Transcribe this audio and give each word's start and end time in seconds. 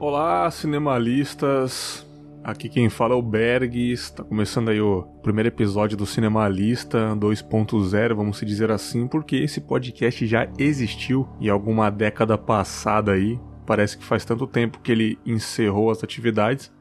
Olá, 0.00 0.50
cinemalistas. 0.50 2.06
Aqui 2.42 2.70
quem 2.70 2.88
fala 2.88 3.12
é 3.12 3.18
o 3.18 3.20
Bergs. 3.20 4.04
Está 4.04 4.24
começando 4.24 4.70
aí 4.70 4.80
o 4.80 5.02
primeiro 5.22 5.48
episódio 5.48 5.94
do 5.94 6.06
Cinemalista 6.06 7.14
2.0, 7.16 8.14
vamos 8.14 8.38
se 8.38 8.46
dizer 8.46 8.70
assim, 8.70 9.06
porque 9.06 9.36
esse 9.36 9.60
podcast 9.60 10.26
já 10.26 10.48
existiu 10.56 11.28
em 11.38 11.50
alguma 11.50 11.90
década 11.90 12.38
passada 12.38 13.12
aí. 13.12 13.38
Parece 13.66 13.98
que 13.98 14.02
faz 14.02 14.24
tanto 14.24 14.46
tempo 14.46 14.80
que 14.80 14.90
ele 14.90 15.18
encerrou 15.26 15.90
as 15.90 16.02
atividades. 16.02 16.72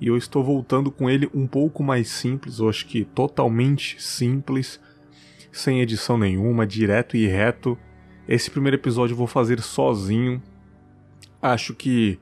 E 0.00 0.06
eu 0.06 0.16
estou 0.16 0.44
voltando 0.44 0.92
com 0.92 1.10
ele 1.10 1.28
um 1.34 1.44
pouco 1.44 1.82
mais 1.82 2.08
simples, 2.08 2.60
eu 2.60 2.68
acho 2.68 2.86
que 2.86 3.04
totalmente 3.04 4.00
simples, 4.00 4.80
sem 5.50 5.80
edição 5.80 6.16
nenhuma, 6.16 6.64
direto 6.64 7.16
e 7.16 7.26
reto. 7.26 7.76
Esse 8.28 8.48
primeiro 8.48 8.76
episódio 8.76 9.14
eu 9.14 9.18
vou 9.18 9.26
fazer 9.26 9.60
sozinho. 9.60 10.40
Acho 11.42 11.74
que 11.74 12.20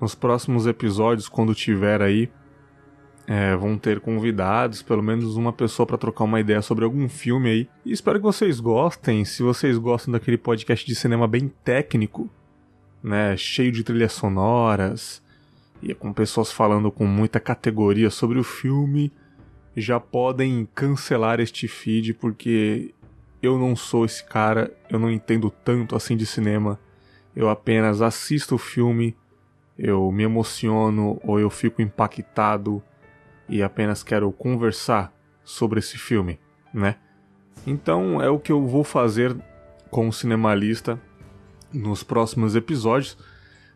nos 0.00 0.14
próximos 0.14 0.66
episódios, 0.66 1.28
quando 1.28 1.54
tiver 1.54 2.00
aí, 2.00 2.30
é, 3.26 3.54
vão 3.54 3.78
ter 3.78 4.00
convidados, 4.00 4.82
pelo 4.82 5.02
menos 5.02 5.36
uma 5.36 5.52
pessoa 5.52 5.86
para 5.86 5.98
trocar 5.98 6.24
uma 6.24 6.40
ideia 6.40 6.62
sobre 6.62 6.84
algum 6.84 7.08
filme 7.08 7.48
aí. 7.48 7.68
E 7.84 7.92
espero 7.92 8.18
que 8.18 8.24
vocês 8.24 8.58
gostem. 8.58 9.24
Se 9.24 9.42
vocês 9.42 9.78
gostam 9.78 10.12
daquele 10.12 10.36
podcast 10.38 10.84
de 10.86 10.94
cinema 10.94 11.28
bem 11.28 11.52
técnico, 11.62 12.28
né, 13.02 13.36
cheio 13.36 13.70
de 13.70 13.84
trilhas 13.84 14.12
sonoras 14.12 15.22
e 15.82 15.94
com 15.94 16.12
pessoas 16.12 16.50
falando 16.50 16.90
com 16.90 17.06
muita 17.06 17.38
categoria 17.38 18.10
sobre 18.10 18.38
o 18.38 18.44
filme, 18.44 19.12
já 19.76 20.00
podem 20.00 20.68
cancelar 20.74 21.40
este 21.40 21.68
feed 21.68 22.14
porque 22.14 22.92
eu 23.42 23.58
não 23.58 23.76
sou 23.76 24.04
esse 24.04 24.24
cara, 24.24 24.76
eu 24.90 24.98
não 24.98 25.10
entendo 25.10 25.50
tanto 25.64 25.94
assim 25.94 26.16
de 26.16 26.26
cinema. 26.26 26.78
Eu 27.34 27.48
apenas 27.48 28.02
assisto 28.02 28.56
o 28.56 28.58
filme 28.58 29.16
eu 29.82 30.12
me 30.12 30.22
emociono 30.22 31.18
ou 31.24 31.40
eu 31.40 31.48
fico 31.48 31.80
impactado 31.80 32.82
e 33.48 33.62
apenas 33.62 34.02
quero 34.02 34.30
conversar 34.30 35.10
sobre 35.42 35.78
esse 35.78 35.96
filme, 35.96 36.38
né? 36.72 36.96
Então 37.66 38.20
é 38.20 38.28
o 38.28 38.38
que 38.38 38.52
eu 38.52 38.66
vou 38.66 38.84
fazer 38.84 39.34
com 39.90 40.06
o 40.06 40.12
Cinemalista 40.12 41.00
nos 41.72 42.02
próximos 42.02 42.54
episódios. 42.54 43.16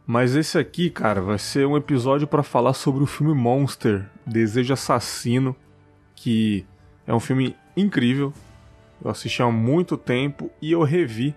Mas 0.07 0.37
esse 0.37 0.59
aqui, 0.59 0.91
cara, 0.91 1.23
vai 1.23 1.39
ser 1.39 1.67
um 1.67 1.77
episódio 1.77 2.27
para 2.27 2.43
falar 2.43 2.75
sobre 2.75 3.03
o 3.03 3.07
filme 3.07 3.33
Monster, 3.33 4.07
Desejo 4.27 4.75
Assassino, 4.75 5.57
que 6.15 6.67
é 7.07 7.15
um 7.15 7.21
filme 7.21 7.57
incrível. 7.75 8.31
Eu 9.03 9.11
assisti 9.11 9.43
há 9.43 9.51
muito 9.51 9.97
tempo 9.97 10.51
e 10.61 10.73
eu 10.73 10.83
revi 10.83 11.35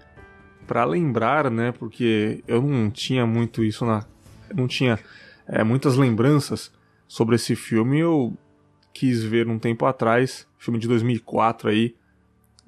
para 0.68 0.84
lembrar, 0.84 1.50
né? 1.50 1.72
Porque 1.72 2.44
eu 2.46 2.62
não 2.62 2.92
tinha 2.92 3.26
muito 3.26 3.64
isso 3.64 3.86
na 3.86 4.04
não 4.54 4.68
tinha 4.68 5.00
é, 5.48 5.64
muitas 5.64 5.96
lembranças 5.96 6.72
sobre 7.08 7.36
esse 7.36 7.56
filme. 7.56 8.00
Eu 8.00 8.38
quis 8.94 9.24
ver 9.24 9.48
um 9.48 9.60
tempo 9.60 9.86
atrás, 9.86 10.48
filme 10.58 10.80
de 10.80 10.88
2004 10.88 11.70
aí, 11.70 11.96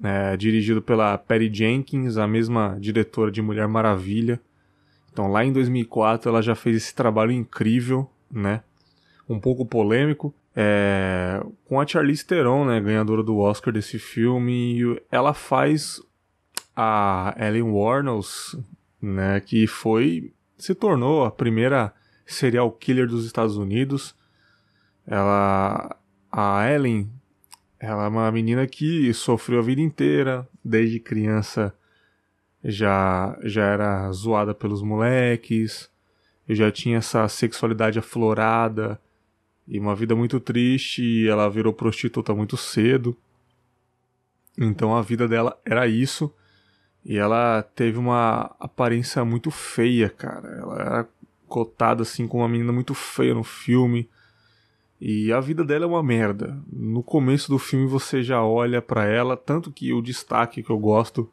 é, 0.02 0.36
dirigido 0.36 0.80
pela 0.80 1.18
Patty 1.18 1.50
Jenkins, 1.52 2.16
a 2.16 2.26
mesma 2.26 2.76
diretora 2.80 3.30
de 3.30 3.42
Mulher 3.42 3.68
Maravilha. 3.68 4.40
Então 5.12 5.28
lá 5.28 5.44
em 5.44 5.52
2004 5.52 6.30
ela 6.30 6.40
já 6.40 6.54
fez 6.54 6.76
esse 6.76 6.94
trabalho 6.94 7.32
incrível, 7.32 8.08
né? 8.30 8.62
Um 9.28 9.38
pouco 9.38 9.66
polêmico, 9.66 10.34
é, 10.54 11.42
com 11.64 11.80
a 11.80 11.86
Charlize 11.86 12.24
Theron, 12.24 12.64
né, 12.64 12.80
ganhadora 12.80 13.22
do 13.22 13.38
Oscar 13.38 13.72
desse 13.72 13.98
filme. 13.98 15.00
Ela 15.10 15.32
faz 15.34 16.00
a 16.74 17.34
Ellen 17.38 17.70
Warnos, 17.70 18.58
né, 19.00 19.40
que 19.40 19.66
foi 19.66 20.32
se 20.64 20.74
tornou 20.74 21.24
a 21.24 21.30
primeira 21.30 21.92
serial 22.26 22.70
killer 22.72 23.06
dos 23.06 23.24
Estados 23.24 23.56
Unidos. 23.56 24.14
Ela, 25.06 25.96
a 26.30 26.70
Ellen, 26.70 27.10
ela 27.78 28.04
é 28.04 28.08
uma 28.08 28.30
menina 28.30 28.66
que 28.66 29.12
sofreu 29.14 29.58
a 29.58 29.62
vida 29.62 29.80
inteira, 29.80 30.48
desde 30.64 31.00
criança 31.00 31.74
já 32.62 33.38
já 33.42 33.64
era 33.64 34.12
zoada 34.12 34.54
pelos 34.54 34.82
moleques, 34.82 35.90
já 36.48 36.70
tinha 36.70 36.98
essa 36.98 37.26
sexualidade 37.28 37.98
aflorada 37.98 39.00
e 39.66 39.78
uma 39.78 39.94
vida 39.94 40.14
muito 40.14 40.38
triste, 40.40 41.02
e 41.02 41.28
ela 41.28 41.48
virou 41.48 41.72
prostituta 41.72 42.34
muito 42.34 42.56
cedo. 42.56 43.16
Então 44.58 44.94
a 44.94 45.00
vida 45.00 45.26
dela 45.26 45.58
era 45.64 45.86
isso. 45.86 46.32
E 47.04 47.16
ela 47.16 47.62
teve 47.74 47.98
uma 47.98 48.54
aparência 48.60 49.24
muito 49.24 49.50
feia, 49.50 50.08
cara. 50.08 50.48
Ela 50.48 50.80
era 50.80 51.08
cotada 51.48 52.02
assim 52.02 52.28
como 52.28 52.42
uma 52.42 52.48
menina 52.48 52.72
muito 52.72 52.94
feia 52.94 53.34
no 53.34 53.42
filme. 53.42 54.08
E 55.00 55.32
a 55.32 55.40
vida 55.40 55.64
dela 55.64 55.84
é 55.84 55.88
uma 55.88 56.02
merda. 56.02 56.58
No 56.70 57.02
começo 57.02 57.50
do 57.50 57.58
filme 57.58 57.86
você 57.86 58.22
já 58.22 58.44
olha 58.44 58.82
para 58.82 59.06
ela, 59.06 59.36
tanto 59.36 59.72
que 59.72 59.92
o 59.92 60.02
destaque 60.02 60.62
que 60.62 60.70
eu 60.70 60.78
gosto 60.78 61.28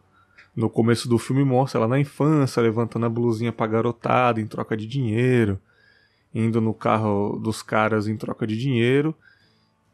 no 0.55 0.69
começo 0.69 1.07
do 1.07 1.19
filme 1.19 1.43
mostra 1.43 1.79
ela 1.79 1.87
na 1.87 1.99
infância, 1.99 2.63
levantando 2.63 3.05
a 3.05 3.09
blusinha 3.09 3.51
pra 3.51 3.67
garotada 3.67 4.41
em 4.41 4.47
troca 4.47 4.75
de 4.75 4.87
dinheiro, 4.87 5.59
indo 6.33 6.59
no 6.59 6.73
carro 6.73 7.37
dos 7.37 7.61
caras 7.61 8.07
em 8.07 8.17
troca 8.17 8.47
de 8.47 8.57
dinheiro, 8.57 9.13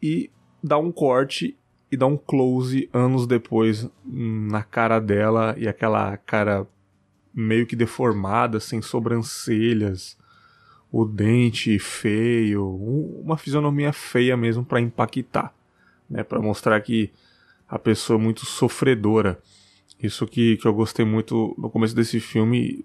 e 0.01 0.29
dá 0.63 0.77
um 0.77 0.91
corte 0.91 1.57
e 1.93 1.97
dá 1.97 2.07
um 2.07 2.17
close 2.17 2.89
anos 2.91 3.27
depois 3.27 3.87
na 4.03 4.63
cara 4.63 4.99
dela 4.99 5.53
e 5.59 5.67
aquela 5.67 6.17
cara 6.17 6.67
meio 7.31 7.67
que 7.67 7.75
deformada, 7.75 8.59
sem 8.59 8.81
sobrancelhas, 8.81 10.17
o 10.91 11.05
dente 11.05 11.77
feio, 11.77 12.67
uma 13.23 13.37
fisionomia 13.37 13.93
feia 13.93 14.35
mesmo 14.35 14.65
para 14.65 14.81
impactar, 14.81 15.53
né, 16.09 16.23
para 16.23 16.41
mostrar 16.41 16.81
que 16.81 17.11
a 17.69 17.77
pessoa 17.77 18.17
é 18.19 18.23
muito 18.23 18.43
sofredora. 18.43 19.39
Isso 20.01 20.25
que, 20.25 20.57
que 20.57 20.67
eu 20.67 20.73
gostei 20.73 21.05
muito 21.05 21.53
no 21.59 21.69
começo 21.69 21.95
desse 21.95 22.19
filme, 22.19 22.83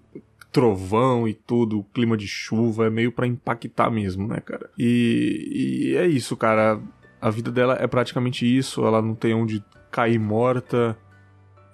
trovão 0.51 1.27
e 1.27 1.33
tudo, 1.33 1.83
clima 1.95 2.15
de 2.15 2.27
chuva, 2.27 2.85
é 2.85 2.89
meio 2.91 3.11
para 3.11 3.25
impactar 3.25 3.89
mesmo, 3.89 4.27
né, 4.27 4.39
cara? 4.39 4.69
E, 4.77 5.93
e 5.93 5.97
é 5.97 6.05
isso, 6.05 6.37
cara 6.37 6.79
a 7.21 7.29
vida 7.29 7.51
dela 7.51 7.77
é 7.79 7.87
praticamente 7.87 8.45
isso, 8.45 8.85
ela 8.85 9.01
não 9.01 9.15
tem 9.15 9.33
onde 9.33 9.63
cair 9.91 10.19
morta 10.19 10.97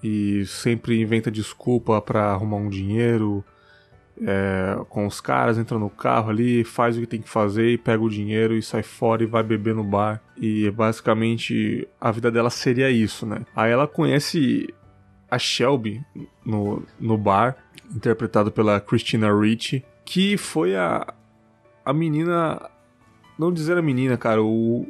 e 0.03 0.45
sempre 0.45 1.01
inventa 1.01 1.31
desculpa 1.31 2.01
para 2.01 2.31
arrumar 2.31 2.57
um 2.57 2.69
dinheiro 2.69 3.44
é, 4.22 4.78
com 4.89 5.06
os 5.06 5.19
caras, 5.19 5.57
entra 5.57 5.78
no 5.78 5.89
carro 5.89 6.29
ali, 6.29 6.63
faz 6.63 6.97
o 6.97 7.01
que 7.01 7.07
tem 7.07 7.22
que 7.22 7.29
fazer 7.29 7.72
e 7.72 7.78
pega 7.78 8.01
o 8.01 8.09
dinheiro 8.09 8.56
e 8.56 8.61
sai 8.61 8.83
fora 8.83 9.23
e 9.23 9.25
vai 9.25 9.44
beber 9.44 9.75
no 9.75 9.83
bar. 9.83 10.22
E 10.38 10.69
basicamente 10.72 11.88
a 12.00 12.12
vida 12.12 12.31
dela 12.31 12.50
seria 12.50 12.89
isso, 12.89 13.25
né? 13.25 13.41
Aí 13.56 13.72
ela 13.72 13.88
conhece 13.88 14.73
a 15.29 15.38
Shelby 15.38 16.01
no, 16.45 16.83
no 17.00 17.17
bar, 17.17 17.57
interpretado 17.94 18.51
pela 18.51 18.79
Christina 18.79 19.33
Ricci, 19.33 19.83
que 20.06 20.38
foi 20.38 20.75
a, 20.75 21.13
a 21.83 21.94
menina. 21.94 22.69
Não 23.38 23.51
dizer 23.51 23.77
a 23.77 23.81
menina, 23.81 24.16
cara, 24.17 24.41
o, 24.41 24.88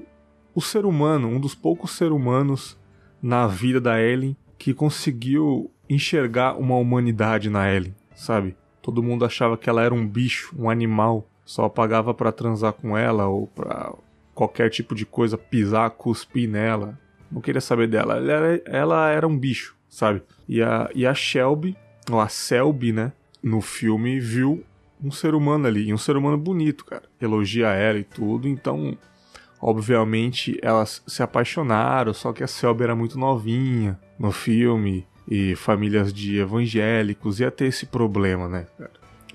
o 0.55 0.61
ser 0.61 0.85
humano, 0.85 1.27
um 1.27 1.39
dos 1.39 1.53
poucos 1.53 1.91
seres 1.91 2.13
humanos 2.13 2.77
na 3.21 3.45
vida 3.45 3.81
da 3.81 4.01
Ellen 4.01 4.35
que 4.57 4.73
conseguiu 4.73 5.69
enxergar 5.89 6.57
uma 6.57 6.77
humanidade 6.77 7.49
na 7.49 7.71
Ellen, 7.71 7.93
sabe? 8.15 8.55
Todo 8.81 9.03
mundo 9.03 9.25
achava 9.25 9.57
que 9.57 9.69
ela 9.69 9.83
era 9.83 9.93
um 9.93 10.07
bicho, 10.07 10.55
um 10.57 10.69
animal, 10.69 11.27
só 11.43 11.67
pagava 11.67 12.13
para 12.13 12.31
transar 12.31 12.71
com 12.71 12.97
ela 12.97 13.27
ou 13.27 13.47
para 13.47 13.93
qualquer 14.33 14.69
tipo 14.69 14.95
de 14.95 15.05
coisa, 15.05 15.37
pisar, 15.37 15.89
cuspir 15.91 16.49
nela. 16.49 16.97
Não 17.29 17.41
queria 17.41 17.61
saber 17.61 17.87
dela. 17.87 18.15
Ela 18.17 18.31
era, 18.31 18.61
ela 18.65 19.09
era 19.09 19.27
um 19.27 19.37
bicho, 19.37 19.75
sabe? 19.89 20.23
E 20.47 20.61
a, 20.61 20.89
e 20.95 21.05
a 21.05 21.13
Shelby, 21.13 21.75
ou 22.09 22.19
a 22.19 22.29
Selby, 22.29 22.93
né? 22.93 23.11
No 23.43 23.59
filme, 23.59 24.19
viu 24.19 24.63
um 25.03 25.11
ser 25.11 25.35
humano 25.35 25.67
ali, 25.67 25.89
e 25.89 25.93
um 25.93 25.97
ser 25.97 26.15
humano 26.15 26.37
bonito, 26.37 26.85
cara. 26.85 27.03
Elogia 27.21 27.67
ela 27.67 27.99
e 27.99 28.03
tudo, 28.03 28.47
então 28.47 28.97
Obviamente 29.67 30.59
elas 30.61 31.01
se 31.07 31.23
apaixonaram, 31.23 32.13
só 32.13 32.31
que 32.31 32.43
a 32.43 32.47
Selby 32.47 32.83
era 32.83 32.95
muito 32.95 33.17
novinha 33.17 33.99
no 34.19 34.31
filme 34.31 35.07
e 35.27 35.55
famílias 35.55 36.13
de 36.13 36.37
evangélicos 36.37 37.39
ia 37.39 37.49
ter 37.49 37.65
esse 37.65 37.87
problema, 37.87 38.47
né? 38.47 38.67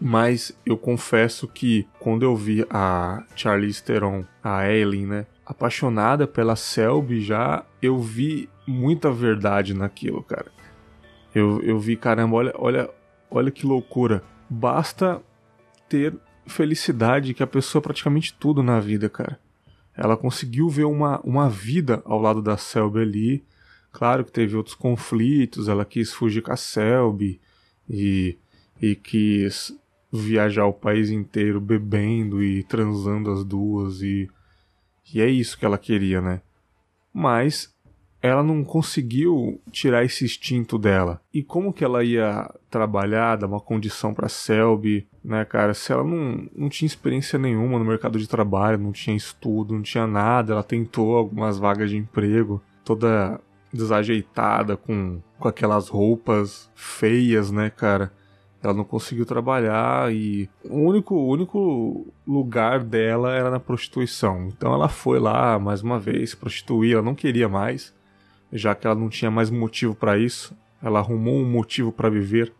Mas 0.00 0.56
eu 0.64 0.78
confesso 0.78 1.48
que 1.48 1.84
quando 1.98 2.22
eu 2.22 2.36
vi 2.36 2.64
a 2.70 3.24
Charlize 3.34 3.82
Theron, 3.82 4.24
a 4.40 4.70
Ellen, 4.70 5.04
né, 5.04 5.26
apaixonada 5.44 6.28
pela 6.28 6.54
Selby 6.54 7.20
já, 7.22 7.64
eu 7.82 7.98
vi 7.98 8.48
muita 8.64 9.10
verdade 9.10 9.74
naquilo, 9.74 10.22
cara. 10.22 10.52
Eu, 11.34 11.60
eu 11.60 11.76
vi, 11.76 11.96
caramba, 11.96 12.36
olha, 12.36 12.54
olha, 12.56 12.90
olha 13.28 13.50
que 13.50 13.66
loucura. 13.66 14.22
Basta 14.48 15.20
ter 15.88 16.14
felicidade 16.46 17.34
que 17.34 17.42
a 17.42 17.48
pessoa 17.48 17.82
praticamente 17.82 18.32
tudo 18.32 18.62
na 18.62 18.78
vida, 18.78 19.08
cara 19.08 19.36
ela 20.00 20.16
conseguiu 20.16 20.66
ver 20.70 20.84
uma, 20.84 21.20
uma 21.20 21.50
vida 21.50 22.00
ao 22.06 22.18
lado 22.18 22.40
da 22.40 22.56
Selby 22.56 23.00
ali. 23.00 23.44
Claro 23.92 24.24
que 24.24 24.32
teve 24.32 24.56
outros 24.56 24.74
conflitos, 24.74 25.68
ela 25.68 25.84
quis 25.84 26.10
fugir 26.10 26.40
com 26.40 26.50
a 26.50 26.56
Selby 26.56 27.38
e, 27.88 28.38
e 28.80 28.94
quis 28.96 29.78
viajar 30.10 30.64
o 30.64 30.72
país 30.72 31.10
inteiro 31.10 31.60
bebendo 31.60 32.42
e 32.42 32.62
transando 32.62 33.30
as 33.30 33.44
duas 33.44 34.00
e 34.00 34.28
e 35.12 35.20
é 35.20 35.28
isso 35.28 35.58
que 35.58 35.64
ela 35.64 35.76
queria, 35.76 36.20
né? 36.20 36.40
Mas 37.12 37.74
ela 38.22 38.42
não 38.42 38.62
conseguiu 38.62 39.60
tirar 39.70 40.04
esse 40.04 40.24
instinto 40.24 40.78
dela. 40.78 41.20
E 41.32 41.42
como 41.42 41.72
que 41.72 41.84
ela 41.84 42.04
ia 42.04 42.52
trabalhar, 42.70 43.36
dar 43.36 43.46
uma 43.46 43.60
condição 43.60 44.12
para 44.12 44.28
Selby, 44.28 45.06
né, 45.24 45.44
cara? 45.44 45.72
Se 45.72 45.92
ela 45.92 46.04
não, 46.04 46.46
não 46.54 46.68
tinha 46.68 46.86
experiência 46.86 47.38
nenhuma 47.38 47.78
no 47.78 47.84
mercado 47.84 48.18
de 48.18 48.28
trabalho, 48.28 48.78
não 48.78 48.92
tinha 48.92 49.16
estudo, 49.16 49.74
não 49.74 49.82
tinha 49.82 50.06
nada, 50.06 50.52
ela 50.52 50.62
tentou 50.62 51.16
algumas 51.16 51.58
vagas 51.58 51.90
de 51.90 51.96
emprego, 51.96 52.62
toda 52.84 53.40
desajeitada, 53.72 54.76
com, 54.76 55.20
com 55.38 55.48
aquelas 55.48 55.88
roupas 55.88 56.70
feias, 56.74 57.50
né, 57.50 57.70
cara? 57.70 58.12
Ela 58.62 58.74
não 58.74 58.84
conseguiu 58.84 59.24
trabalhar 59.24 60.12
e 60.12 60.46
o 60.64 60.80
único, 60.80 61.14
o 61.14 61.30
único 61.30 62.12
lugar 62.26 62.80
dela 62.80 63.34
era 63.34 63.50
na 63.50 63.58
prostituição. 63.58 64.48
Então 64.48 64.74
ela 64.74 64.88
foi 64.88 65.18
lá 65.18 65.58
mais 65.58 65.80
uma 65.80 65.98
vez 65.98 66.34
prostituir, 66.34 66.92
ela 66.92 67.02
não 67.02 67.14
queria 67.14 67.48
mais 67.48 67.94
já 68.52 68.74
que 68.74 68.86
ela 68.86 68.96
não 68.96 69.08
tinha 69.08 69.30
mais 69.30 69.50
motivo 69.50 69.94
para 69.94 70.18
isso, 70.18 70.56
ela 70.82 70.98
arrumou 70.98 71.34
um 71.36 71.48
motivo 71.48 71.92
para 71.92 72.08
viver, 72.08 72.52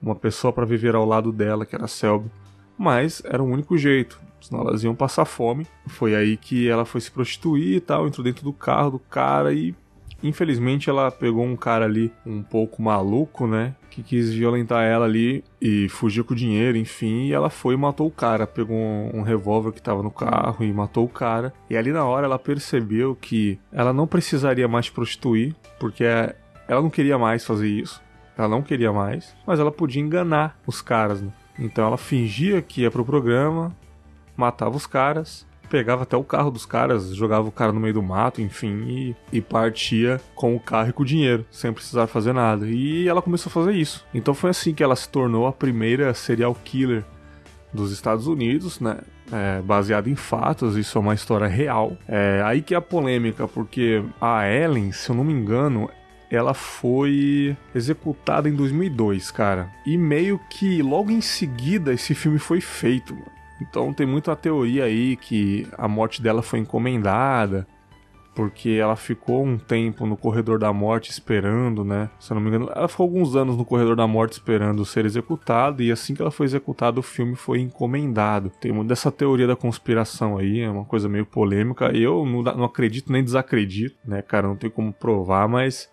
uma 0.00 0.14
pessoa 0.14 0.52
para 0.52 0.64
viver 0.64 0.94
ao 0.94 1.04
lado 1.04 1.32
dela, 1.32 1.66
que 1.66 1.74
era 1.74 1.86
Selby, 1.86 2.30
mas 2.76 3.22
era 3.24 3.42
o 3.42 3.46
único 3.46 3.76
jeito, 3.76 4.20
senão 4.40 4.62
elas 4.62 4.84
iam 4.84 4.94
passar 4.94 5.24
fome. 5.24 5.66
Foi 5.86 6.14
aí 6.14 6.36
que 6.36 6.68
ela 6.68 6.84
foi 6.84 7.00
se 7.00 7.10
prostituir 7.10 7.76
e 7.76 7.80
tal, 7.80 8.06
entrou 8.06 8.24
dentro 8.24 8.44
do 8.44 8.52
carro 8.52 8.92
do 8.92 8.98
cara 8.98 9.52
e 9.52 9.74
infelizmente 10.22 10.90
ela 10.90 11.10
pegou 11.10 11.44
um 11.44 11.56
cara 11.56 11.84
ali 11.84 12.12
um 12.26 12.42
pouco 12.42 12.82
maluco, 12.82 13.46
né? 13.46 13.74
que 13.98 14.02
quis 14.02 14.32
violentar 14.32 14.84
ela 14.84 15.04
ali 15.04 15.44
e 15.60 15.88
fugiu 15.88 16.24
com 16.24 16.32
o 16.32 16.36
dinheiro, 16.36 16.78
enfim, 16.78 17.26
e 17.26 17.32
ela 17.32 17.50
foi 17.50 17.74
e 17.74 17.76
matou 17.76 18.06
o 18.06 18.10
cara. 18.10 18.46
Pegou 18.46 18.76
um, 18.76 19.10
um 19.14 19.22
revólver 19.22 19.72
que 19.72 19.82
tava 19.82 20.02
no 20.02 20.10
carro 20.10 20.64
e 20.64 20.72
matou 20.72 21.04
o 21.04 21.08
cara. 21.08 21.52
E 21.68 21.76
ali 21.76 21.90
na 21.90 22.04
hora 22.04 22.26
ela 22.26 22.38
percebeu 22.38 23.16
que 23.16 23.58
ela 23.72 23.92
não 23.92 24.06
precisaria 24.06 24.68
mais 24.68 24.88
prostituir, 24.88 25.54
porque 25.80 26.04
ela 26.04 26.82
não 26.82 26.90
queria 26.90 27.18
mais 27.18 27.44
fazer 27.44 27.68
isso. 27.68 28.00
Ela 28.36 28.48
não 28.48 28.62
queria 28.62 28.92
mais, 28.92 29.34
mas 29.44 29.58
ela 29.58 29.72
podia 29.72 30.00
enganar 30.00 30.56
os 30.64 30.80
caras, 30.80 31.20
né? 31.20 31.32
Então 31.58 31.84
ela 31.84 31.96
fingia 31.96 32.62
que 32.62 32.82
ia 32.82 32.90
pro 32.90 33.04
programa, 33.04 33.74
matava 34.36 34.76
os 34.76 34.86
caras 34.86 35.47
pegava 35.68 36.02
até 36.02 36.16
o 36.16 36.24
carro 36.24 36.50
dos 36.50 36.66
caras, 36.66 37.14
jogava 37.14 37.48
o 37.48 37.52
cara 37.52 37.72
no 37.72 37.80
meio 37.80 37.94
do 37.94 38.02
mato, 38.02 38.40
enfim, 38.40 38.84
e, 38.86 39.16
e 39.32 39.40
partia 39.40 40.20
com 40.34 40.54
o 40.54 40.60
carro 40.60 40.90
e 40.90 40.92
com 40.92 41.02
o 41.02 41.06
dinheiro, 41.06 41.44
sem 41.50 41.72
precisar 41.72 42.06
fazer 42.06 42.32
nada. 42.32 42.66
E 42.66 43.06
ela 43.08 43.22
começou 43.22 43.50
a 43.50 43.52
fazer 43.52 43.72
isso. 43.72 44.04
Então 44.12 44.34
foi 44.34 44.50
assim 44.50 44.74
que 44.74 44.82
ela 44.82 44.96
se 44.96 45.08
tornou 45.08 45.46
a 45.46 45.52
primeira 45.52 46.12
serial 46.14 46.56
killer 46.64 47.04
dos 47.72 47.92
Estados 47.92 48.26
Unidos, 48.26 48.80
né? 48.80 48.98
É, 49.30 49.60
baseado 49.60 50.08
em 50.08 50.14
fatos, 50.14 50.74
isso 50.74 50.96
é 50.96 51.00
uma 51.00 51.14
história 51.14 51.46
real. 51.46 51.96
É 52.08 52.40
aí 52.44 52.62
que 52.62 52.74
é 52.74 52.78
a 52.78 52.80
polêmica, 52.80 53.46
porque 53.46 54.02
a 54.20 54.48
Ellen, 54.48 54.90
se 54.90 55.10
eu 55.10 55.16
não 55.16 55.22
me 55.22 55.34
engano, 55.34 55.90
ela 56.30 56.54
foi 56.54 57.56
executada 57.74 58.48
em 58.48 58.54
2002, 58.54 59.30
cara. 59.30 59.70
E 59.86 59.96
meio 59.96 60.40
que 60.50 60.82
logo 60.82 61.10
em 61.10 61.20
seguida 61.20 61.92
esse 61.92 62.14
filme 62.14 62.38
foi 62.38 62.60
feito, 62.60 63.14
mano. 63.14 63.37
Então 63.60 63.92
tem 63.92 64.06
muita 64.06 64.36
teoria 64.36 64.84
aí 64.84 65.16
que 65.16 65.66
a 65.76 65.88
morte 65.88 66.22
dela 66.22 66.42
foi 66.42 66.58
encomendada, 66.60 67.66
porque 68.34 68.70
ela 68.70 68.94
ficou 68.94 69.44
um 69.44 69.58
tempo 69.58 70.06
no 70.06 70.16
corredor 70.16 70.60
da 70.60 70.72
morte 70.72 71.10
esperando, 71.10 71.82
né? 71.82 72.08
Se 72.20 72.30
eu 72.30 72.36
não 72.36 72.40
me 72.40 72.48
engano, 72.48 72.70
ela 72.72 72.86
ficou 72.86 73.02
alguns 73.02 73.34
anos 73.34 73.56
no 73.56 73.64
corredor 73.64 73.96
da 73.96 74.06
morte 74.06 74.34
esperando 74.34 74.84
ser 74.84 75.04
executada, 75.04 75.82
e 75.82 75.90
assim 75.90 76.14
que 76.14 76.22
ela 76.22 76.30
foi 76.30 76.46
executada, 76.46 77.00
o 77.00 77.02
filme 77.02 77.34
foi 77.34 77.58
encomendado. 77.58 78.52
Tem 78.60 78.70
muito 78.70 78.86
dessa 78.86 79.10
teoria 79.10 79.48
da 79.48 79.56
conspiração 79.56 80.38
aí, 80.38 80.60
é 80.60 80.70
uma 80.70 80.84
coisa 80.84 81.08
meio 81.08 81.26
polêmica. 81.26 81.86
Eu 81.86 82.24
não 82.24 82.62
acredito 82.64 83.10
nem 83.10 83.24
desacredito, 83.24 83.96
né, 84.04 84.22
cara? 84.22 84.46
Não 84.46 84.54
tem 84.54 84.70
como 84.70 84.92
provar, 84.92 85.48
mas 85.48 85.90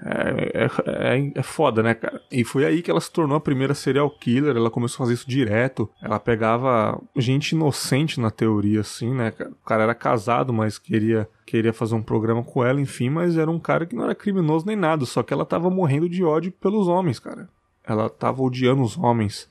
é, 0.00 0.64
é, 0.64 1.16
é, 1.16 1.32
é, 1.34 1.42
foda, 1.42 1.82
né, 1.82 1.94
cara? 1.94 2.20
E 2.30 2.44
foi 2.44 2.64
aí 2.64 2.82
que 2.82 2.90
ela 2.90 3.00
se 3.00 3.10
tornou 3.10 3.36
a 3.36 3.40
primeira 3.40 3.74
serial 3.74 4.10
killer. 4.10 4.56
Ela 4.56 4.70
começou 4.70 4.96
a 4.96 5.06
fazer 5.06 5.14
isso 5.14 5.28
direto. 5.28 5.88
Ela 6.02 6.18
pegava 6.18 7.00
gente 7.16 7.52
inocente 7.52 8.20
na 8.20 8.30
teoria, 8.30 8.80
assim, 8.80 9.14
né? 9.14 9.32
O 9.40 9.64
cara 9.64 9.84
era 9.84 9.94
casado, 9.94 10.52
mas 10.52 10.78
queria, 10.78 11.28
queria 11.46 11.72
fazer 11.72 11.94
um 11.94 12.02
programa 12.02 12.42
com 12.42 12.64
ela, 12.64 12.80
enfim, 12.80 13.08
mas 13.08 13.36
era 13.36 13.50
um 13.50 13.58
cara 13.58 13.86
que 13.86 13.96
não 13.96 14.04
era 14.04 14.14
criminoso 14.14 14.66
nem 14.66 14.76
nada. 14.76 15.06
Só 15.06 15.22
que 15.22 15.32
ela 15.32 15.46
tava 15.46 15.70
morrendo 15.70 16.08
de 16.08 16.22
ódio 16.24 16.52
pelos 16.52 16.88
homens, 16.88 17.18
cara. 17.18 17.48
Ela 17.86 18.08
tava 18.08 18.42
odiando 18.42 18.82
os 18.82 18.96
homens 18.96 19.48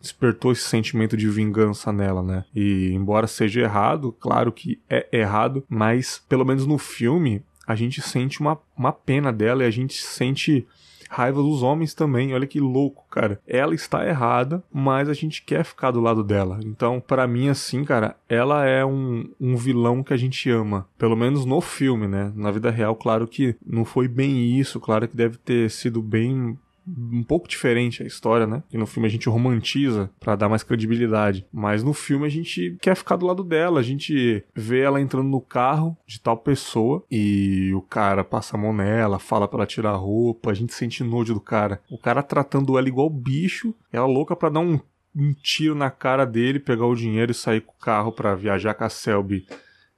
despertou 0.00 0.52
esse 0.52 0.62
sentimento 0.62 1.16
de 1.16 1.28
vingança 1.28 1.92
nela, 1.92 2.22
né? 2.22 2.44
E 2.54 2.92
embora 2.92 3.26
seja 3.26 3.62
errado, 3.62 4.14
claro 4.20 4.52
que 4.52 4.80
é 4.88 5.08
errado, 5.10 5.64
mas 5.68 6.22
pelo 6.28 6.44
menos 6.44 6.66
no 6.66 6.78
filme 6.78 7.42
a 7.68 7.74
gente 7.74 8.00
sente 8.00 8.40
uma, 8.40 8.58
uma 8.74 8.90
pena 8.90 9.30
dela 9.30 9.62
e 9.62 9.66
a 9.66 9.70
gente 9.70 10.02
sente 10.02 10.66
raiva 11.10 11.42
dos 11.42 11.62
homens 11.62 11.92
também. 11.92 12.32
Olha 12.32 12.46
que 12.46 12.58
louco, 12.58 13.04
cara. 13.10 13.38
Ela 13.46 13.74
está 13.74 14.08
errada, 14.08 14.64
mas 14.72 15.06
a 15.06 15.12
gente 15.12 15.42
quer 15.42 15.64
ficar 15.64 15.90
do 15.90 16.00
lado 16.00 16.24
dela. 16.24 16.60
Então, 16.64 16.98
para 16.98 17.26
mim, 17.26 17.50
assim, 17.50 17.84
cara, 17.84 18.16
ela 18.26 18.64
é 18.64 18.82
um, 18.82 19.28
um 19.38 19.54
vilão 19.54 20.02
que 20.02 20.14
a 20.14 20.16
gente 20.16 20.50
ama. 20.50 20.88
Pelo 20.96 21.14
menos 21.14 21.44
no 21.44 21.60
filme, 21.60 22.08
né? 22.08 22.32
Na 22.34 22.50
vida 22.50 22.70
real, 22.70 22.96
claro 22.96 23.28
que 23.28 23.54
não 23.64 23.84
foi 23.84 24.08
bem 24.08 24.58
isso. 24.58 24.80
Claro 24.80 25.06
que 25.06 25.16
deve 25.16 25.36
ter 25.36 25.70
sido 25.70 26.00
bem 26.00 26.58
um 26.96 27.22
pouco 27.22 27.48
diferente 27.48 28.02
a 28.02 28.06
história, 28.06 28.46
né? 28.46 28.62
E 28.72 28.78
no 28.78 28.86
filme 28.86 29.06
a 29.06 29.10
gente 29.10 29.28
romantiza 29.28 30.10
para 30.18 30.36
dar 30.36 30.48
mais 30.48 30.62
credibilidade. 30.62 31.46
Mas 31.52 31.82
no 31.82 31.92
filme 31.92 32.26
a 32.26 32.28
gente 32.28 32.76
quer 32.80 32.96
ficar 32.96 33.16
do 33.16 33.26
lado 33.26 33.44
dela. 33.44 33.80
A 33.80 33.82
gente 33.82 34.44
vê 34.54 34.80
ela 34.80 35.00
entrando 35.00 35.28
no 35.28 35.40
carro 35.40 35.96
de 36.06 36.20
tal 36.20 36.36
pessoa 36.36 37.04
e 37.10 37.72
o 37.74 37.82
cara 37.82 38.24
passa 38.24 38.56
a 38.56 38.60
mão 38.60 38.72
nela, 38.72 39.18
fala 39.18 39.46
para 39.46 39.58
ela 39.58 39.66
tirar 39.66 39.90
a 39.90 39.96
roupa. 39.96 40.50
A 40.50 40.54
gente 40.54 40.72
sente 40.72 41.04
nojo 41.04 41.34
do 41.34 41.40
cara. 41.40 41.80
O 41.90 41.98
cara 41.98 42.22
tratando 42.22 42.78
ela 42.78 42.88
igual 42.88 43.10
bicho. 43.10 43.74
Ela 43.92 44.06
louca 44.06 44.34
para 44.34 44.48
dar 44.48 44.60
um, 44.60 44.80
um 45.14 45.34
tiro 45.34 45.74
na 45.74 45.90
cara 45.90 46.24
dele, 46.24 46.58
pegar 46.58 46.86
o 46.86 46.94
dinheiro 46.94 47.32
e 47.32 47.34
sair 47.34 47.60
com 47.60 47.72
o 47.72 47.78
carro 47.78 48.12
para 48.12 48.34
viajar 48.34 48.74
com 48.74 48.84
a 48.84 48.88
Selby 48.88 49.46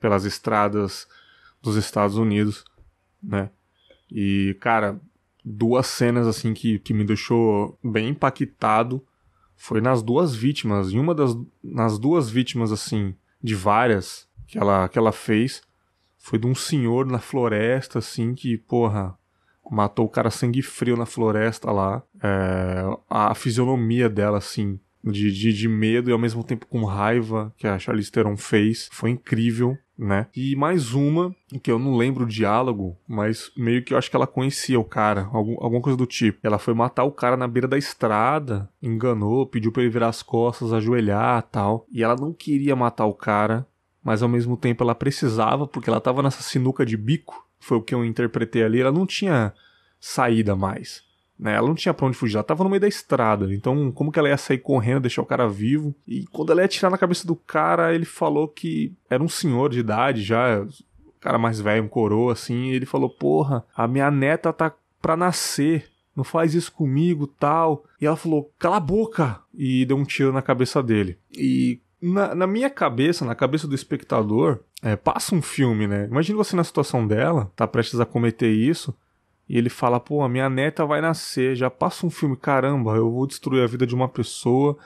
pelas 0.01 0.25
estradas 0.25 1.07
dos 1.63 1.77
Estados 1.77 2.17
Unidos, 2.17 2.65
né? 3.23 3.51
E, 4.11 4.57
cara, 4.61 4.99
duas 5.45 5.87
cenas 5.87 6.27
assim 6.27 6.53
que, 6.55 6.79
que 6.79 6.95
me 6.95 7.05
deixou 7.05 7.79
bem 7.83 8.11
impactado 8.11 9.05
foi 9.57 9.81
nas 9.81 10.03
duas 10.03 10.35
vítimas. 10.35 10.91
Em 10.91 10.99
uma 10.99 11.15
das 11.15 11.37
nas 11.63 11.99
duas 11.99 12.31
vítimas 12.31 12.73
assim 12.73 13.15
de 13.43 13.55
várias 13.55 14.29
que 14.47 14.59
ela 14.59 14.89
que 14.89 14.99
ela 14.99 15.13
fez 15.13 15.63
foi 16.19 16.39
de 16.39 16.47
um 16.47 16.55
senhor 16.55 17.07
na 17.07 17.19
floresta 17.19 17.99
assim 17.99 18.35
que 18.35 18.57
porra 18.57 19.19
matou 19.71 20.07
o 20.07 20.09
cara 20.09 20.31
sangue 20.31 20.63
frio 20.63 20.97
na 20.97 21.07
floresta 21.07 21.71
lá. 21.71 22.03
É, 22.23 22.83
a 23.09 23.35
fisionomia 23.35 24.09
dela 24.09 24.39
assim 24.39 24.81
de, 25.03 25.33
de, 25.33 25.53
de, 25.53 25.69
medo 25.69 26.11
e 26.11 26.13
ao 26.13 26.19
mesmo 26.19 26.45
tempo 26.45 26.67
com 26.67 26.85
raiva 26.85 27.55
que 27.57 27.67
a 27.67 27.79
Charlize 27.79 28.11
Theron 28.11 28.37
fez. 28.37 28.89
Foi 28.93 29.11
incrível, 29.11 29.79
né? 30.01 30.29
E 30.35 30.57
mais 30.57 30.95
uma, 30.95 31.35
que 31.63 31.71
eu 31.71 31.79
não 31.79 31.95
lembro 31.95 32.25
o 32.25 32.29
diálogo, 32.29 32.97
mas 33.07 33.53
meio 33.55 33.85
que 33.85 33.93
eu 33.93 33.99
acho 33.99 34.09
que 34.09 34.17
ela 34.17 34.27
conhecia 34.27 34.81
o 34.81 34.85
cara, 34.85 35.29
algum, 35.31 35.63
alguma 35.63 35.83
coisa 35.83 35.97
do 35.97 36.07
tipo. 36.07 36.39
Ela 36.43 36.59
foi 36.59 36.73
matar 36.73 37.05
o 37.05 37.13
cara 37.13 37.37
na 37.37 37.47
beira 37.47 37.69
da 37.69 37.77
estrada, 37.77 38.69
enganou, 38.83 39.47
pediu 39.47 39.71
pra 39.71 39.83
ele 39.83 39.91
virar 39.91 40.09
as 40.09 40.23
costas, 40.23 40.73
ajoelhar 40.73 41.43
tal. 41.53 41.87
E 41.93 42.03
ela 42.03 42.17
não 42.17 42.33
queria 42.33 42.75
matar 42.75 43.05
o 43.05 43.13
cara, 43.13 43.67
mas 44.03 44.23
ao 44.23 44.29
mesmo 44.29 44.57
tempo 44.57 44.83
ela 44.83 44.95
precisava, 44.95 45.67
porque 45.67 45.91
ela 45.91 46.01
tava 46.01 46.23
nessa 46.23 46.43
sinuca 46.43 46.87
de 46.87 46.97
bico. 46.97 47.47
Foi 47.59 47.77
o 47.77 47.83
que 47.83 47.95
eu 47.95 48.03
interpretei 48.03 48.65
ali. 48.65 48.81
Ela 48.81 48.91
não 48.91 49.05
tinha 49.05 49.53
saída 50.01 50.57
mais. 50.57 51.03
Né? 51.41 51.55
Ela 51.55 51.67
não 51.67 51.75
tinha 51.75 51.95
pra 51.95 52.07
onde 52.07 52.17
fugir, 52.17 52.37
ela 52.37 52.45
tava 52.45 52.63
no 52.63 52.69
meio 52.69 52.83
da 52.83 52.89
estrada. 52.89 53.53
Então, 53.53 53.91
como 53.91 54.13
que 54.13 54.19
ela 54.19 54.29
ia 54.29 54.37
sair 54.37 54.59
correndo, 54.59 55.01
deixar 55.01 55.23
o 55.23 55.27
cara 55.27 55.49
vivo? 55.49 55.95
E 56.07 56.27
quando 56.27 56.53
ela 56.53 56.61
ia 56.61 56.67
atirar 56.67 56.91
na 56.91 56.99
cabeça 56.99 57.27
do 57.27 57.35
cara, 57.35 57.95
ele 57.95 58.05
falou 58.05 58.47
que 58.47 58.93
era 59.09 59.23
um 59.23 59.29
senhor 59.29 59.71
de 59.71 59.81
idade 59.81 60.23
já, 60.23 60.63
cara 61.19 61.39
mais 61.39 61.59
velho, 61.59 61.85
um 61.85 61.89
coroa, 61.89 62.35
assim. 62.35 62.69
Ele 62.71 62.85
falou: 62.85 63.09
Porra, 63.09 63.65
a 63.75 63.89
minha 63.89 64.11
neta 64.11 64.53
tá 64.53 64.73
pra 65.01 65.17
nascer. 65.17 65.89
Não 66.15 66.25
faz 66.25 66.55
isso 66.55 66.73
comigo, 66.73 67.27
tal. 67.27 67.85
E 67.99 68.07
ela 68.07 68.17
falou: 68.17 68.53
Cala 68.59 68.77
a 68.77 68.81
boca! 68.81 69.41
E 69.55 69.87
deu 69.87 69.97
um 69.97 70.05
tiro 70.05 70.33
na 70.33 70.43
cabeça 70.43 70.83
dele. 70.83 71.17
E 71.33 71.81
na, 72.03 72.35
na, 72.35 72.47
minha 72.47 72.69
cabeça, 72.69 73.25
na 73.25 73.35
cabeça 73.35 73.67
do 73.67 73.75
espectador, 73.75 74.61
é, 74.83 74.95
passa 74.95 75.35
um 75.35 75.41
filme, 75.41 75.87
né? 75.87 76.07
Imagina 76.07 76.37
você 76.37 76.55
na 76.55 76.65
situação 76.65 77.07
dela, 77.07 77.51
tá 77.57 77.67
prestes 77.67 78.01
a 78.01 78.07
cometer 78.07 78.51
isso, 78.51 78.95
e 79.51 79.59
ele 79.59 79.69
fala: 79.69 79.99
pô, 79.99 80.23
a 80.23 80.29
minha 80.29 80.49
neta 80.49 80.87
vai 80.87 81.01
nascer, 81.01 81.57
já 81.57 81.69
passa 81.69 82.07
um 82.07 82.11
filme, 82.11 82.37
caramba, 82.37 82.95
eu 82.95 83.11
vou 83.11 83.27
destruir 83.27 83.65
a 83.65 83.67
vida 83.67 83.85
de 83.85 83.97
uma 83.97 84.09
pessoa, 84.09 84.79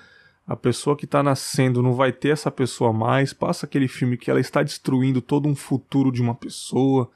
a 0.47 0.57
pessoa 0.57 0.97
que 0.97 1.05
está 1.05 1.23
nascendo 1.23 1.83
não 1.83 1.93
vai 1.93 2.11
ter 2.11 2.31
essa 2.31 2.51
pessoa 2.51 2.91
mais, 2.91 3.35
passa 3.35 3.67
aquele 3.67 3.87
filme 3.87 4.17
que 4.17 4.31
ela 4.31 4.41
está 4.41 4.63
destruindo 4.63 5.21
todo 5.21 5.47
um 5.47 5.55
futuro 5.55 6.11
de 6.11 6.23
uma 6.23 6.35
pessoa, 6.35 7.11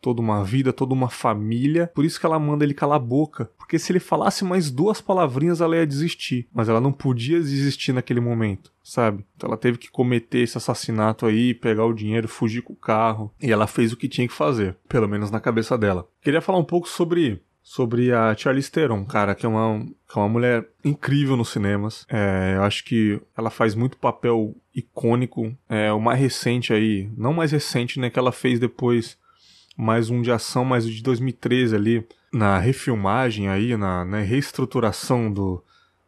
toda 0.00 0.20
uma 0.20 0.44
vida, 0.44 0.72
toda 0.72 0.94
uma 0.94 1.08
família. 1.08 1.90
Por 1.94 2.04
isso 2.04 2.18
que 2.18 2.26
ela 2.26 2.38
manda 2.38 2.64
ele 2.64 2.74
calar 2.74 2.96
a 2.96 3.02
boca. 3.02 3.50
Porque 3.58 3.78
se 3.78 3.92
ele 3.92 4.00
falasse 4.00 4.44
mais 4.44 4.70
duas 4.70 5.00
palavrinhas, 5.00 5.60
ela 5.60 5.76
ia 5.76 5.86
desistir. 5.86 6.48
Mas 6.52 6.68
ela 6.68 6.80
não 6.80 6.92
podia 6.92 7.38
desistir 7.38 7.92
naquele 7.92 8.20
momento, 8.20 8.72
sabe? 8.82 9.24
Então 9.36 9.48
ela 9.48 9.58
teve 9.58 9.78
que 9.78 9.90
cometer 9.90 10.38
esse 10.38 10.56
assassinato 10.56 11.26
aí, 11.26 11.52
pegar 11.52 11.84
o 11.84 11.92
dinheiro, 11.92 12.28
fugir 12.28 12.62
com 12.62 12.72
o 12.72 12.76
carro. 12.76 13.32
E 13.40 13.52
ela 13.52 13.66
fez 13.66 13.92
o 13.92 13.96
que 13.96 14.08
tinha 14.08 14.26
que 14.26 14.34
fazer, 14.34 14.76
pelo 14.88 15.08
menos 15.08 15.30
na 15.30 15.40
cabeça 15.40 15.76
dela. 15.76 16.08
Queria 16.22 16.40
falar 16.40 16.58
um 16.58 16.64
pouco 16.64 16.88
sobre 16.88 17.42
sobre 17.68 18.10
a 18.14 18.34
Charlize 18.34 18.72
Theron, 18.72 19.04
cara, 19.04 19.34
que 19.34 19.44
é 19.44 19.48
uma, 19.48 19.80
que 19.80 20.18
é 20.18 20.18
uma 20.18 20.28
mulher 20.28 20.66
incrível 20.82 21.36
nos 21.36 21.50
cinemas. 21.50 22.06
É, 22.08 22.54
eu 22.56 22.62
acho 22.62 22.82
que 22.82 23.20
ela 23.36 23.50
faz 23.50 23.74
muito 23.74 23.98
papel 23.98 24.56
icônico. 24.74 25.54
É, 25.68 25.92
o 25.92 26.00
mais 26.00 26.18
recente 26.18 26.72
aí, 26.72 27.10
não 27.14 27.34
mais 27.34 27.52
recente, 27.52 28.00
né, 28.00 28.08
que 28.08 28.18
ela 28.18 28.32
fez 28.32 28.58
depois 28.58 29.18
mais 29.78 30.10
um 30.10 30.20
de 30.20 30.32
ação, 30.32 30.64
mais 30.64 30.84
o 30.84 30.90
de 30.90 31.00
2013 31.04 31.76
ali, 31.76 32.08
na 32.32 32.58
refilmagem 32.58 33.48
aí, 33.48 33.76
na, 33.76 34.04
na 34.04 34.18
reestruturação 34.18 35.32
do, 35.32 35.62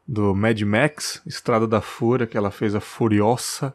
do 0.07 0.35
Mad 0.35 0.61
Max, 0.63 1.23
Estrada 1.25 1.69
da 1.69 1.81
Fúria, 1.81 2.27
que 2.27 2.37
ela 2.37 2.51
fez 2.51 2.75
a 2.75 2.81
Furiosa. 2.81 3.73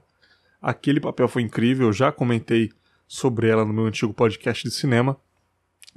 Aquele 0.62 1.00
papel 1.00 1.30
foi 1.30 1.44
incrível, 1.44 1.88
eu 1.88 1.94
já 1.94 2.12
comentei 2.12 2.74
sobre 3.08 3.48
ela 3.48 3.64
no 3.64 3.72
meu 3.72 3.86
antigo 3.86 4.14
podcast 4.14 4.68
de 4.68 4.76
cinema. 4.76 5.16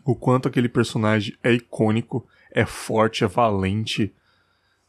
O 0.05 0.15
quanto 0.15 0.47
aquele 0.47 0.69
personagem 0.69 1.37
é 1.43 1.53
icônico, 1.53 2.25
é 2.53 2.65
forte, 2.65 3.25
é 3.25 3.27
valente, 3.27 4.15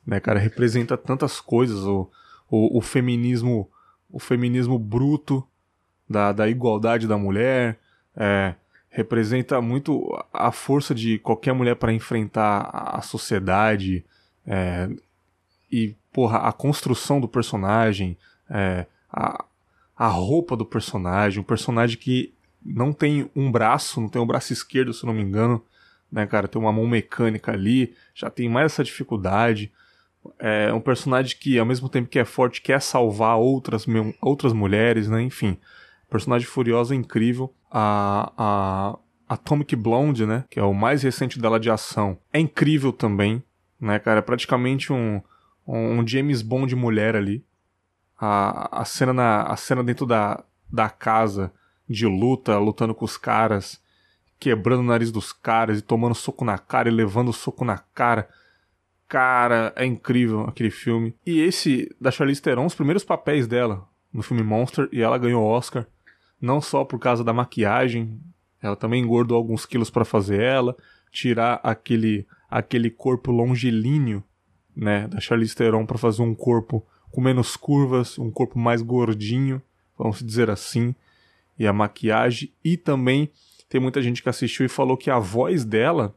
né, 0.05 0.19
cara? 0.19 0.39
Representa 0.39 0.95
tantas 0.95 1.41
coisas, 1.41 1.79
o, 1.79 2.07
o, 2.47 2.77
o 2.77 2.81
feminismo 2.81 3.67
o 4.11 4.19
feminismo 4.19 4.79
bruto 4.79 5.47
da, 6.09 6.31
da 6.31 6.49
igualdade 6.49 7.07
da 7.07 7.17
mulher, 7.17 7.79
é, 8.15 8.55
representa 8.89 9.61
muito 9.61 10.09
a 10.33 10.51
força 10.51 10.95
de 10.95 11.19
qualquer 11.19 11.53
mulher 11.53 11.75
para 11.75 11.93
enfrentar 11.93 12.69
a 12.73 13.01
sociedade 13.01 14.03
é, 14.45 14.89
e 15.71 15.95
porra, 16.11 16.39
a 16.39 16.51
construção 16.51 17.21
do 17.21 17.27
personagem, 17.27 18.17
é, 18.49 18.87
a, 19.11 19.45
a 19.95 20.07
roupa 20.07 20.57
do 20.57 20.65
personagem, 20.65 21.39
um 21.39 21.43
personagem 21.43 21.97
que 21.97 22.33
não 22.65 22.91
tem 22.91 23.29
um 23.35 23.51
braço, 23.51 24.01
não 24.01 24.09
tem 24.09 24.19
o 24.19 24.23
um 24.23 24.27
braço 24.27 24.51
esquerdo, 24.51 24.93
se 24.93 25.05
não 25.05 25.13
me 25.13 25.21
engano, 25.21 25.63
né, 26.11 26.25
cara, 26.25 26.47
tem 26.47 26.59
uma 26.59 26.73
mão 26.73 26.87
mecânica 26.87 27.51
ali, 27.51 27.93
já 28.15 28.29
tem 28.29 28.49
mais 28.49 28.73
essa 28.73 28.83
dificuldade. 28.83 29.71
É 30.39 30.73
um 30.73 30.81
personagem 30.81 31.37
que, 31.39 31.59
ao 31.59 31.65
mesmo 31.65 31.87
tempo 31.87 32.09
que 32.09 32.19
é 32.19 32.25
forte, 32.25 32.61
quer 32.61 32.81
salvar 32.81 33.37
outras, 33.37 33.85
outras 34.19 34.51
mulheres, 34.51 35.07
né, 35.07 35.21
enfim. 35.21 35.57
Personagem 36.09 36.47
furiosa 36.47 36.95
incrível 36.95 37.53
a, 37.71 38.31
a 38.37 38.99
Atomic 39.29 39.75
Blonde, 39.75 40.25
né? 40.25 40.45
Que 40.49 40.59
é 40.59 40.63
o 40.63 40.73
mais 40.73 41.03
recente 41.03 41.39
dela 41.39 41.59
de 41.59 41.69
ação. 41.69 42.17
É 42.33 42.39
incrível 42.39 42.91
também, 42.91 43.43
né, 43.79 43.99
cara? 43.99 44.19
É 44.19 44.23
praticamente 44.23 44.91
um, 44.91 45.21
um 45.67 46.05
James 46.05 46.41
Bond 46.41 46.75
mulher 46.75 47.15
ali. 47.15 47.45
A, 48.19 48.81
a, 48.81 48.85
cena 48.85 49.13
na, 49.13 49.43
a 49.43 49.55
cena 49.55 49.83
dentro 49.83 50.05
da, 50.05 50.43
da 50.71 50.89
casa 50.89 51.53
de 51.87 52.05
luta, 52.05 52.57
lutando 52.57 52.93
com 52.93 53.05
os 53.05 53.17
caras, 53.17 53.81
quebrando 54.39 54.81
o 54.81 54.83
nariz 54.83 55.11
dos 55.11 55.31
caras 55.31 55.79
e 55.79 55.81
tomando 55.81 56.15
soco 56.15 56.43
na 56.43 56.57
cara 56.57 56.89
e 56.89 56.91
levando 56.91 57.31
soco 57.31 57.63
na 57.63 57.77
cara. 57.77 58.27
Cara, 59.07 59.73
é 59.75 59.85
incrível 59.85 60.41
aquele 60.41 60.69
filme. 60.69 61.15
E 61.25 61.39
esse 61.39 61.95
da 61.99 62.11
Charlize 62.11 62.41
Theron, 62.41 62.65
os 62.65 62.75
primeiros 62.75 63.03
papéis 63.03 63.47
dela 63.47 63.87
no 64.11 64.23
filme 64.23 64.43
Monster, 64.43 64.89
e 64.91 65.01
ela 65.01 65.17
ganhou 65.17 65.43
Oscar 65.43 65.85
não 66.41 66.61
só 66.61 66.83
por 66.83 66.99
causa 66.99 67.23
da 67.23 67.33
maquiagem, 67.33 68.19
ela 68.61 68.75
também 68.75 69.03
engordou 69.03 69.37
alguns 69.37 69.65
quilos 69.65 69.89
para 69.89 70.05
fazer 70.05 70.41
ela, 70.41 70.75
tirar 71.11 71.59
aquele 71.63 72.27
aquele 72.49 72.89
corpo 72.89 73.31
longilíneo, 73.31 74.23
né, 74.75 75.07
da 75.07 75.19
Charlize 75.19 75.55
Theron 75.55 75.85
para 75.85 75.99
fazer 75.99 76.23
um 76.23 76.33
corpo 76.33 76.83
com 77.11 77.21
menos 77.21 77.55
curvas, 77.55 78.17
um 78.17 78.31
corpo 78.31 78.57
mais 78.57 78.81
gordinho, 78.81 79.61
vamos 79.95 80.23
dizer 80.23 80.49
assim, 80.49 80.95
e 81.57 81.67
a 81.67 81.73
maquiagem 81.73 82.51
e 82.63 82.75
também 82.75 83.29
tem 83.67 83.79
muita 83.79 84.01
gente 84.01 84.23
que 84.23 84.29
assistiu 84.29 84.65
e 84.65 84.69
falou 84.69 84.97
que 84.97 85.11
a 85.11 85.19
voz 85.19 85.63
dela 85.63 86.15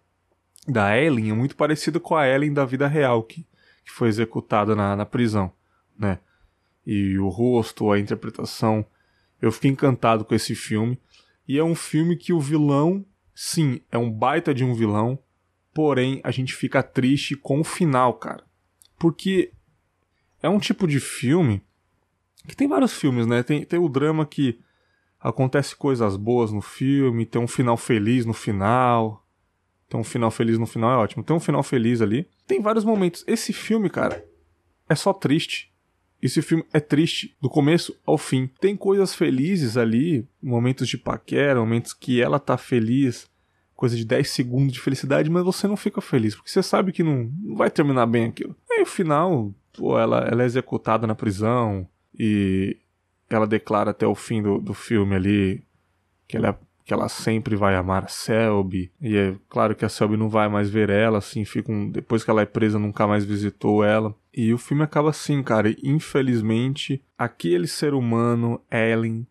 da 0.67 0.97
Ellen 0.97 1.31
é 1.31 1.35
muito 1.35 1.57
parecida 1.57 2.00
com 2.00 2.17
a 2.17 2.26
Ellen 2.26 2.52
da 2.52 2.64
vida 2.64 2.87
real 2.87 3.23
que, 3.23 3.47
que 3.85 3.91
foi 3.91 4.09
executada 4.09 4.75
na, 4.75 4.97
na 4.97 5.05
prisão, 5.05 5.52
né? 5.99 6.19
E 6.87 7.19
o 7.19 7.29
rosto, 7.29 7.93
a 7.93 7.99
interpretação 7.99 8.85
eu 9.42 9.50
fiquei 9.50 9.70
encantado 9.70 10.25
com 10.25 10.34
esse 10.34 10.54
filme. 10.54 10.99
E 11.46 11.58
é 11.58 11.64
um 11.64 11.75
filme 11.75 12.16
que 12.16 12.32
o 12.32 12.40
vilão, 12.40 13.04
sim, 13.34 13.80
é 13.90 13.99
um 13.99 14.08
baita 14.08 14.54
de 14.54 14.64
um 14.64 14.72
vilão. 14.72 15.18
Porém, 15.75 16.20
a 16.22 16.30
gente 16.30 16.54
fica 16.54 16.82
triste 16.82 17.34
com 17.34 17.61
o 17.61 17.64
final, 17.64 18.14
cara. 18.14 18.44
Porque 18.99 19.52
é 20.40 20.49
um 20.49 20.61
tipo 20.61 20.87
de 20.87 21.00
filme 21.00 21.61
que 22.46 22.54
tem 22.54 22.68
vários 22.68 22.92
filmes, 22.92 23.26
né? 23.26 23.42
Tem, 23.42 23.64
tem 23.64 23.80
o 23.80 23.88
drama 23.88 24.25
que 24.25 24.61
acontece 25.20 25.75
coisas 25.75 26.16
boas 26.16 26.52
no 26.52 26.61
filme, 26.61 27.26
tem 27.26 27.40
um 27.40 27.49
final 27.49 27.76
feliz 27.76 28.25
no 28.25 28.32
final. 28.32 29.26
Tem 29.88 30.00
um 30.00 30.04
final 30.04 30.30
feliz 30.30 30.58
no 30.58 30.66
final, 30.66 30.92
é 30.92 30.96
ótimo. 30.96 31.25
Tem 31.25 31.34
um 31.34 31.40
final 31.40 31.62
feliz 31.62 32.00
ali. 32.00 32.28
Tem 32.46 32.61
vários 32.61 32.84
momentos. 32.84 33.25
Esse 33.26 33.52
filme, 33.52 33.90
cara, 33.90 34.25
é 34.88 34.94
só 34.94 35.12
triste. 35.12 35.72
Esse 36.23 36.41
filme 36.41 36.64
é 36.73 36.79
triste 36.79 37.37
do 37.43 37.50
começo 37.50 37.99
ao 38.07 38.17
fim. 38.17 38.49
Tem 38.61 38.76
coisas 38.76 39.12
felizes 39.12 39.76
ali, 39.76 40.25
momentos 40.41 40.88
de 40.88 40.97
paquera, 40.97 41.59
momentos 41.59 41.93
que 41.93 42.23
ela 42.23 42.38
tá 42.38 42.57
feliz, 42.57 43.29
coisa 43.75 43.97
de 43.97 44.05
10 44.05 44.31
segundos 44.31 44.73
de 44.73 44.81
felicidade, 44.81 45.29
mas 45.29 45.43
você 45.45 45.67
não 45.67 45.76
fica 45.76 46.00
feliz, 46.00 46.37
porque 46.37 46.49
você 46.49 46.62
sabe 46.62 46.93
que 46.93 47.02
não, 47.02 47.29
não 47.43 47.57
vai 47.57 47.69
terminar 47.69 48.07
bem 48.07 48.26
aquilo. 48.26 48.55
Aí 48.71 48.83
o 48.83 48.87
final, 48.87 49.52
pô, 49.73 49.99
ela, 49.99 50.21
ela 50.21 50.45
é 50.45 50.47
executada 50.47 51.05
na 51.09 51.17
prisão 51.17 51.88
e 52.17 52.76
ela 53.29 53.47
declara 53.47 53.91
até 53.91 54.07
o 54.07 54.14
fim 54.14 54.41
do, 54.41 54.61
do 54.61 54.73
filme 54.73 55.17
ali 55.17 55.64
que 56.29 56.37
ela 56.37 56.50
é 56.50 56.59
que 56.84 56.92
ela 56.92 57.08
sempre 57.08 57.56
vai 57.56 57.74
amar 57.76 58.04
a 58.04 58.08
Selby. 58.08 58.90
E 59.00 59.16
é 59.16 59.34
claro 59.48 59.74
que 59.74 59.84
a 59.84 59.88
Selby 59.88 60.16
não 60.16 60.28
vai 60.28 60.48
mais 60.48 60.68
ver 60.68 60.90
ela, 60.90 61.18
assim, 61.18 61.44
fica 61.44 61.70
um... 61.70 61.90
depois 61.90 62.24
que 62.24 62.30
ela 62.30 62.42
é 62.42 62.46
presa, 62.46 62.78
nunca 62.78 63.06
mais 63.06 63.24
visitou 63.24 63.84
ela. 63.84 64.14
E 64.34 64.52
o 64.52 64.58
filme 64.58 64.82
acaba 64.82 65.10
assim, 65.10 65.42
cara. 65.42 65.74
Infelizmente, 65.82 67.02
aquele 67.16 67.66
ser 67.66 67.94
humano, 67.94 68.60
Ellen, 68.70 69.26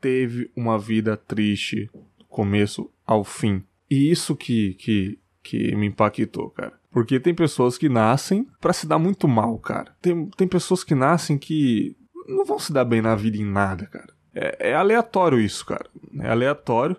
teve 0.00 0.50
uma 0.56 0.78
vida 0.78 1.16
triste 1.16 1.90
do 2.18 2.24
começo 2.24 2.90
ao 3.06 3.24
fim. 3.24 3.62
E 3.90 4.10
isso 4.10 4.36
que, 4.36 4.74
que, 4.74 5.18
que 5.42 5.74
me 5.74 5.86
impactou, 5.86 6.50
cara. 6.50 6.78
Porque 6.90 7.20
tem 7.20 7.34
pessoas 7.34 7.78
que 7.78 7.88
nascem 7.88 8.46
para 8.60 8.72
se 8.72 8.86
dar 8.86 8.98
muito 8.98 9.28
mal, 9.28 9.58
cara. 9.58 9.94
Tem, 10.00 10.26
tem 10.36 10.48
pessoas 10.48 10.82
que 10.82 10.94
nascem 10.94 11.38
que 11.38 11.96
não 12.26 12.44
vão 12.44 12.58
se 12.58 12.72
dar 12.72 12.84
bem 12.84 13.00
na 13.00 13.14
vida 13.14 13.36
em 13.36 13.44
nada, 13.44 13.86
cara. 13.86 14.12
É, 14.40 14.70
é 14.70 14.74
aleatório 14.74 15.38
isso, 15.38 15.66
cara. 15.66 15.84
É 16.20 16.30
aleatório. 16.30 16.96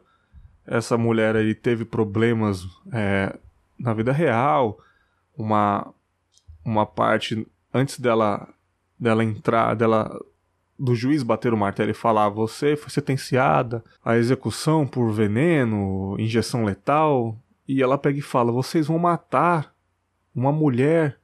Essa 0.65 0.95
mulher 0.95 1.36
aí 1.36 1.55
teve 1.55 1.83
problemas 1.83 2.63
é, 2.93 3.36
na 3.79 3.95
vida 3.95 4.12
real. 4.12 4.77
Uma, 5.36 5.91
uma 6.63 6.86
parte 6.86 7.48
antes 7.74 8.00
dela 8.00 8.48
dela 9.00 9.24
entrar, 9.24 9.75
dela 9.75 10.24
do 10.77 10.93
juiz 10.93 11.24
bater 11.24 11.51
o 11.51 11.57
martelo 11.57 11.89
e 11.89 11.95
falar: 11.95 12.29
você 12.29 12.75
foi 12.75 12.91
sentenciada 12.91 13.83
à 14.05 14.17
execução 14.17 14.86
por 14.86 15.12
veneno, 15.12 16.15
injeção 16.19 16.63
letal. 16.63 17.36
E 17.67 17.81
ela 17.81 17.98
pega 17.98 18.19
e 18.19 18.21
fala: 18.21 18.51
vocês 18.51 18.86
vão 18.86 19.00
matar 19.00 19.74
uma 20.36 20.51
mulher 20.51 21.19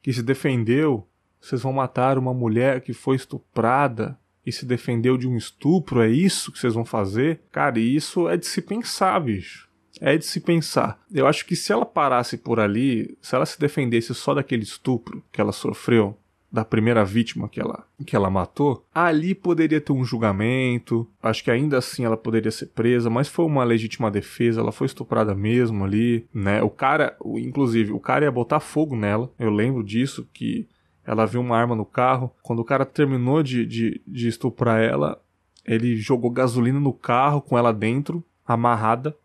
que 0.00 0.12
se 0.12 0.22
defendeu, 0.22 1.06
vocês 1.40 1.62
vão 1.62 1.72
matar 1.72 2.16
uma 2.16 2.32
mulher 2.32 2.80
que 2.80 2.92
foi 2.92 3.16
estuprada 3.16 4.17
e 4.48 4.52
se 4.52 4.64
defendeu 4.64 5.16
de 5.16 5.28
um 5.28 5.36
estupro, 5.36 6.00
é 6.00 6.08
isso 6.08 6.50
que 6.50 6.58
vocês 6.58 6.74
vão 6.74 6.84
fazer? 6.84 7.40
Cara, 7.52 7.78
isso 7.78 8.28
é 8.28 8.36
de 8.36 8.46
se 8.46 8.62
pensar, 8.62 9.18
bicho. 9.20 9.68
É 10.00 10.16
de 10.16 10.24
se 10.24 10.40
pensar. 10.40 11.00
Eu 11.12 11.26
acho 11.26 11.44
que 11.44 11.56
se 11.56 11.72
ela 11.72 11.84
parasse 11.84 12.38
por 12.38 12.60
ali, 12.60 13.16
se 13.20 13.34
ela 13.34 13.44
se 13.44 13.58
defendesse 13.58 14.14
só 14.14 14.34
daquele 14.34 14.62
estupro 14.62 15.22
que 15.32 15.40
ela 15.40 15.52
sofreu, 15.52 16.16
da 16.50 16.64
primeira 16.64 17.04
vítima 17.04 17.48
que 17.48 17.60
ela, 17.60 17.84
que 18.06 18.16
ela 18.16 18.30
matou, 18.30 18.84
ali 18.94 19.34
poderia 19.34 19.80
ter 19.80 19.92
um 19.92 20.04
julgamento. 20.04 21.06
Acho 21.22 21.44
que 21.44 21.50
ainda 21.50 21.78
assim 21.78 22.04
ela 22.04 22.16
poderia 22.16 22.50
ser 22.50 22.66
presa, 22.66 23.10
mas 23.10 23.28
foi 23.28 23.44
uma 23.44 23.64
legítima 23.64 24.10
defesa, 24.10 24.60
ela 24.60 24.72
foi 24.72 24.86
estuprada 24.86 25.34
mesmo 25.34 25.84
ali, 25.84 26.26
né? 26.32 26.62
O 26.62 26.70
cara, 26.70 27.16
inclusive, 27.22 27.92
o 27.92 28.00
cara 28.00 28.24
ia 28.24 28.32
botar 28.32 28.60
fogo 28.60 28.96
nela. 28.96 29.30
Eu 29.38 29.50
lembro 29.50 29.84
disso 29.84 30.26
que 30.32 30.66
ela 31.08 31.24
viu 31.24 31.40
uma 31.40 31.56
arma 31.56 31.74
no 31.74 31.86
carro. 31.86 32.30
Quando 32.42 32.58
o 32.58 32.64
cara 32.64 32.84
terminou 32.84 33.42
de, 33.42 33.64
de, 33.64 34.02
de 34.06 34.28
estuprar 34.28 34.78
ela, 34.78 35.18
ele 35.64 35.96
jogou 35.96 36.30
gasolina 36.30 36.78
no 36.78 36.92
carro 36.92 37.40
com 37.40 37.56
ela 37.56 37.72
dentro, 37.72 38.22
amarrada. 38.46 39.16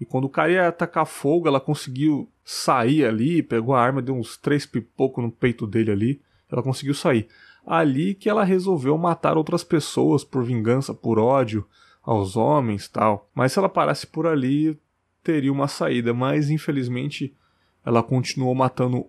E 0.00 0.06
quando 0.06 0.24
o 0.24 0.30
cara 0.30 0.50
ia 0.50 0.68
atacar 0.68 1.04
fogo, 1.04 1.46
ela 1.46 1.60
conseguiu 1.60 2.32
sair 2.42 3.04
ali, 3.04 3.42
pegou 3.42 3.74
a 3.74 3.82
arma, 3.82 4.00
deu 4.00 4.16
uns 4.16 4.38
três 4.38 4.64
pipocos 4.64 5.22
no 5.22 5.30
peito 5.30 5.66
dele 5.66 5.90
ali. 5.90 6.22
Ela 6.50 6.62
conseguiu 6.62 6.94
sair. 6.94 7.28
Ali 7.66 8.14
que 8.14 8.30
ela 8.30 8.42
resolveu 8.42 8.96
matar 8.96 9.36
outras 9.36 9.62
pessoas 9.62 10.24
por 10.24 10.42
vingança, 10.42 10.94
por 10.94 11.18
ódio, 11.18 11.66
aos 12.02 12.38
homens 12.38 12.88
tal. 12.88 13.28
Mas 13.34 13.52
se 13.52 13.58
ela 13.58 13.68
parasse 13.68 14.06
por 14.06 14.26
ali, 14.26 14.80
teria 15.22 15.52
uma 15.52 15.68
saída. 15.68 16.14
Mas 16.14 16.48
infelizmente 16.48 17.36
ela 17.84 18.02
continuou 18.02 18.54
matando 18.54 19.04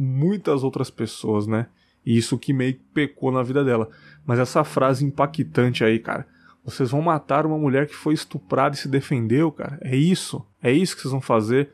muitas 0.00 0.64
outras 0.64 0.90
pessoas, 0.90 1.46
né? 1.46 1.66
E 2.04 2.16
isso 2.16 2.38
que 2.38 2.52
meio 2.52 2.74
que 2.74 2.84
pecou 2.94 3.30
na 3.30 3.42
vida 3.42 3.62
dela. 3.62 3.88
Mas 4.24 4.38
essa 4.38 4.64
frase 4.64 5.04
impactante 5.04 5.84
aí, 5.84 5.98
cara. 5.98 6.26
Vocês 6.64 6.90
vão 6.90 7.02
matar 7.02 7.44
uma 7.44 7.58
mulher 7.58 7.86
que 7.86 7.94
foi 7.94 8.14
estuprada 8.14 8.74
e 8.74 8.78
se 8.78 8.88
defendeu, 8.88 9.52
cara. 9.52 9.78
É 9.82 9.94
isso. 9.94 10.44
É 10.62 10.72
isso 10.72 10.96
que 10.96 11.02
vocês 11.02 11.12
vão 11.12 11.20
fazer. 11.20 11.70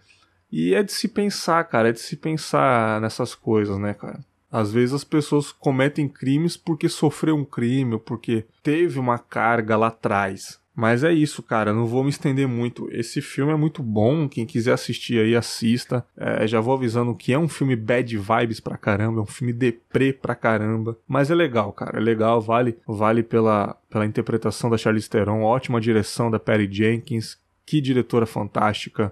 E 0.50 0.74
é 0.74 0.82
de 0.82 0.92
se 0.92 1.08
pensar, 1.08 1.62
cara. 1.64 1.90
É 1.90 1.92
de 1.92 2.00
se 2.00 2.16
pensar 2.16 3.00
nessas 3.00 3.34
coisas, 3.34 3.78
né, 3.78 3.94
cara? 3.94 4.20
Às 4.50 4.72
vezes 4.72 4.94
as 4.94 5.04
pessoas 5.04 5.52
cometem 5.52 6.08
crimes 6.08 6.56
porque 6.56 6.88
sofreu 6.88 7.36
um 7.36 7.44
crime 7.44 7.98
porque 7.98 8.44
teve 8.62 8.98
uma 8.98 9.18
carga 9.18 9.76
lá 9.76 9.88
atrás. 9.88 10.60
Mas 10.76 11.02
é 11.02 11.10
isso, 11.10 11.42
cara. 11.42 11.72
Não 11.72 11.86
vou 11.86 12.04
me 12.04 12.10
estender 12.10 12.46
muito. 12.46 12.86
Esse 12.92 13.22
filme 13.22 13.50
é 13.50 13.56
muito 13.56 13.82
bom. 13.82 14.28
Quem 14.28 14.44
quiser 14.44 14.74
assistir 14.74 15.18
aí, 15.18 15.34
assista. 15.34 16.04
É, 16.14 16.46
já 16.46 16.60
vou 16.60 16.74
avisando 16.74 17.14
que 17.14 17.32
é 17.32 17.38
um 17.38 17.48
filme 17.48 17.74
bad 17.74 18.14
vibes 18.14 18.60
pra 18.60 18.76
caramba. 18.76 19.20
É 19.20 19.22
um 19.22 19.26
filme 19.26 19.54
deprê 19.54 20.12
pra 20.12 20.34
caramba. 20.34 20.98
Mas 21.08 21.30
é 21.30 21.34
legal, 21.34 21.72
cara. 21.72 21.96
É 21.96 22.00
legal. 22.00 22.42
Vale, 22.42 22.76
vale 22.86 23.22
pela, 23.22 23.74
pela 23.88 24.04
interpretação 24.04 24.68
da 24.68 24.76
Charlize 24.76 25.08
Theron. 25.08 25.40
Ótima 25.42 25.80
direção 25.80 26.30
da 26.30 26.38
Perry 26.38 26.68
Jenkins. 26.70 27.38
Que 27.64 27.80
diretora 27.80 28.26
fantástica. 28.26 29.10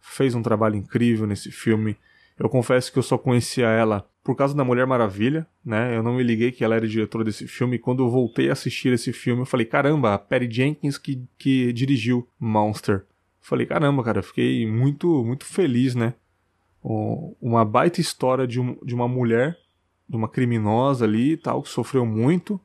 Fez 0.00 0.36
um 0.36 0.42
trabalho 0.42 0.76
incrível 0.76 1.26
nesse 1.26 1.50
filme. 1.50 1.96
Eu 2.40 2.48
confesso 2.48 2.90
que 2.90 2.98
eu 2.98 3.02
só 3.02 3.18
conhecia 3.18 3.68
ela 3.68 4.08
por 4.24 4.34
causa 4.34 4.54
da 4.54 4.64
Mulher 4.64 4.86
Maravilha, 4.86 5.46
né? 5.62 5.94
Eu 5.94 6.02
não 6.02 6.14
me 6.14 6.22
liguei 6.22 6.50
que 6.50 6.64
ela 6.64 6.74
era 6.74 6.88
diretora 6.88 7.22
desse 7.22 7.46
filme. 7.46 7.76
E 7.76 7.78
quando 7.78 8.02
eu 8.02 8.08
voltei 8.08 8.48
a 8.48 8.54
assistir 8.54 8.90
esse 8.94 9.12
filme, 9.12 9.42
eu 9.42 9.46
falei, 9.46 9.66
caramba, 9.66 10.14
a 10.14 10.18
Perry 10.18 10.50
Jenkins 10.50 10.96
que, 10.96 11.22
que 11.36 11.70
dirigiu 11.74 12.26
Monster. 12.40 13.04
falei, 13.42 13.66
caramba, 13.66 14.02
cara, 14.02 14.22
fiquei 14.22 14.66
muito, 14.66 15.22
muito 15.22 15.44
feliz, 15.44 15.94
né? 15.94 16.14
uma 16.82 17.62
baita 17.62 18.00
história 18.00 18.46
de, 18.46 18.58
um, 18.58 18.74
de 18.82 18.94
uma 18.94 19.06
mulher, 19.06 19.58
de 20.08 20.16
uma 20.16 20.26
criminosa 20.26 21.04
ali 21.04 21.32
e 21.32 21.36
tal, 21.36 21.62
que 21.62 21.68
sofreu 21.68 22.06
muito, 22.06 22.58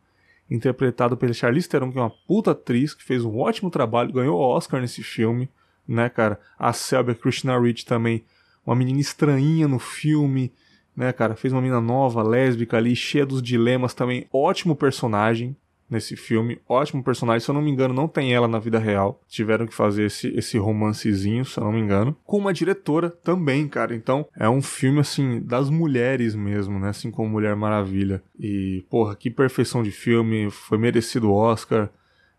interpretado 0.50 1.17
pela 1.17 1.34
Charlize 1.34 1.67
Theron, 1.67 1.91
que 1.91 1.98
é 1.98 2.01
uma 2.01 2.13
puta 2.25 2.51
atriz, 2.51 2.94
que 2.94 3.03
fez 3.03 3.25
um 3.25 3.38
ótimo 3.38 3.70
trabalho, 3.70 4.13
ganhou 4.13 4.39
o 4.39 4.41
Oscar 4.55 4.79
nesse 4.79 5.03
filme, 5.03 5.50
né, 5.86 6.08
cara? 6.08 6.39
A 6.58 6.72
Selby 6.72 7.13
Christina 7.15 7.60
Rich 7.60 7.86
também, 7.86 8.24
uma 8.65 8.75
menina 8.75 9.00
estranhinha 9.00 9.67
no 9.67 9.79
filme, 9.79 10.51
né, 10.95 11.12
cara? 11.12 11.36
Fez 11.36 11.53
uma 11.53 11.62
mina 11.62 11.81
nova, 11.81 12.24
lésbica 12.24 12.77
ali, 12.77 12.95
cheia 12.95 13.25
dos 13.25 13.41
dilemas 13.41 13.93
também. 13.93 14.27
Ótimo 14.31 14.75
personagem 14.75 15.55
nesse 15.89 16.15
filme, 16.15 16.60
ótimo 16.67 17.03
personagem. 17.03 17.41
Se 17.43 17.50
eu 17.50 17.53
não 17.53 17.62
me 17.62 17.69
engano, 17.69 17.93
não 17.93 18.07
tem 18.07 18.34
ela 18.34 18.48
na 18.48 18.60
vida 18.60 18.79
real. 18.79 19.22
Tiveram 19.27 19.67
que 19.67 19.74
fazer 19.74 20.05
esse, 20.05 20.27
esse 20.36 20.57
romancezinho, 20.57 21.45
se 21.45 21.60
eu 21.60 21.63
não 21.63 21.72
me 21.72 21.79
engano. 21.79 22.15
Com 22.25 22.38
uma 22.38 22.53
diretora 22.53 23.10
também, 23.10 23.67
cara. 23.67 23.95
Então, 23.95 24.27
é 24.38 24.50
um 24.50 24.62
filme, 24.62 25.00
assim, 25.00 25.41
das 25.41 25.69
mulheres 25.69 26.36
mesmo, 26.36 26.79
né? 26.79 26.89
Assim 26.89 27.12
como 27.12 27.29
Mulher 27.29 27.55
Maravilha. 27.55 28.24
E, 28.39 28.84
porra, 28.89 29.15
que 29.15 29.29
perfeição 29.29 29.84
de 29.84 29.91
filme. 29.91 30.50
Foi 30.50 30.77
merecido 30.77 31.29
o 31.29 31.36
Oscar. 31.36 31.89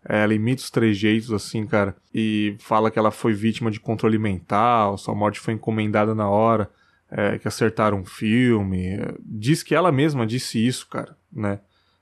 É, 0.07 0.23
ela 0.23 0.33
imita 0.33 0.61
os 0.61 0.69
trejeitos, 0.69 1.31
assim, 1.31 1.65
cara. 1.65 1.95
E 2.13 2.55
fala 2.59 2.89
que 2.89 2.97
ela 2.97 3.11
foi 3.11 3.33
vítima 3.33 3.69
de 3.69 3.79
controle 3.79 4.17
mental, 4.17 4.97
sua 4.97 5.13
morte 5.13 5.39
foi 5.39 5.53
encomendada 5.53 6.15
na 6.15 6.29
hora 6.29 6.69
é, 7.11 7.37
que 7.37 7.47
acertaram 7.47 7.99
um 7.99 8.05
filme. 8.05 8.97
Diz 9.19 9.63
que 9.63 9.75
ela 9.75 9.91
mesma 9.91 10.25
disse 10.25 10.65
isso, 10.65 10.87
cara, 10.87 11.15
né? 11.31 11.59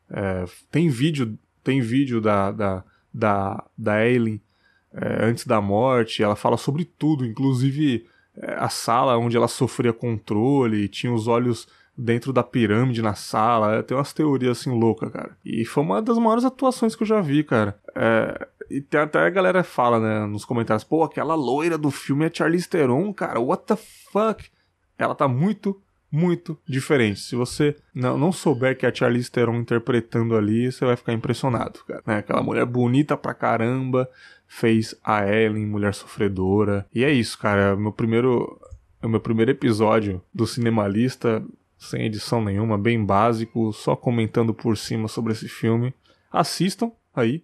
É, 0.10 0.46
tem 0.70 0.88
vídeo, 0.90 1.38
tem 1.64 1.82
vídeo 1.82 2.22
da, 2.22 2.52
da, 2.52 2.84
da, 3.14 3.64
da 3.78 3.94
Aileen 3.94 4.40
é, 4.94 5.26
antes 5.26 5.46
da 5.46 5.60
morte, 5.60 6.24
ela 6.24 6.36
fala 6.36 6.58
sobre 6.58 6.86
tudo, 6.86 7.26
inclusive 7.26 8.06
é, 8.38 8.54
a 8.54 8.70
sala 8.70 9.18
onde 9.18 9.36
ela 9.36 9.48
sofria 9.48 9.92
controle, 9.92 10.88
tinha 10.88 11.12
os 11.12 11.28
olhos 11.28 11.68
dentro 11.98 12.34
da 12.34 12.44
pirâmide 12.44 13.02
na 13.02 13.14
sala, 13.14 13.76
é, 13.76 13.82
tem 13.82 13.96
umas 13.96 14.14
teorias 14.14 14.60
assim 14.60 14.70
loucas, 14.70 15.12
cara. 15.12 15.38
E 15.46 15.64
foi 15.66 15.84
uma 15.84 16.02
das 16.02 16.18
maiores 16.18 16.44
atuações 16.44 16.96
que 16.96 17.04
eu 17.04 17.08
já 17.08 17.22
vi, 17.22 17.44
cara. 17.44 17.78
É, 17.96 18.48
e 18.70 18.82
tem, 18.82 19.00
até 19.00 19.20
a 19.20 19.30
galera 19.30 19.64
fala, 19.64 20.00
né, 20.00 20.26
nos 20.26 20.44
comentários, 20.44 20.84
pô, 20.84 21.04
aquela 21.04 21.36
loira 21.36 21.78
do 21.78 21.92
filme 21.92 22.26
é 22.26 22.32
Charlize 22.34 22.68
Theron, 22.68 23.14
cara, 23.14 23.40
what 23.40 23.64
the 23.66 23.76
fuck? 23.76 24.44
ela 24.98 25.16
tá 25.16 25.28
muito, 25.28 25.80
muito 26.12 26.58
diferente. 26.68 27.20
Se 27.20 27.36
você 27.36 27.76
não, 27.94 28.18
não 28.18 28.32
souber 28.32 28.78
que 28.78 28.86
é 28.86 28.90
a 28.90 28.94
Charlize 28.94 29.32
Theron 29.32 29.56
interpretando 29.56 30.36
ali, 30.36 30.72
você 30.72 30.86
vai 30.86 30.96
ficar 30.96 31.14
impressionado, 31.14 31.80
cara. 31.88 32.02
Né? 32.06 32.18
Aquela 32.18 32.42
mulher 32.42 32.66
bonita 32.66 33.18
pra 33.18 33.34
caramba, 33.34 34.10
fez 34.48 34.96
a 35.04 35.28
Ellen, 35.28 35.66
mulher 35.66 35.94
sofredora. 35.94 36.86
E 36.94 37.04
é 37.04 37.12
isso, 37.12 37.38
cara. 37.38 37.74
É 37.74 37.76
meu 37.76 37.92
primeiro, 37.92 38.60
é 39.02 39.08
meu 39.08 39.20
primeiro 39.20 39.52
episódio 39.52 40.22
do 40.34 40.48
Cinemalista, 40.48 41.44
sem 41.86 42.06
edição 42.06 42.44
nenhuma, 42.44 42.78
bem 42.78 43.04
básico, 43.04 43.72
só 43.74 43.96
comentando 43.96 44.54
por 44.54 44.78
cima 44.78 45.08
sobre 45.08 45.34
esse 45.34 45.48
filme. 45.48 45.94
Assistam 46.32 46.92
aí, 47.16 47.44